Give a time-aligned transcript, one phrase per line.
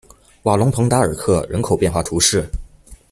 [0.41, 2.43] 瓦龙蓬达尔克人口变化图示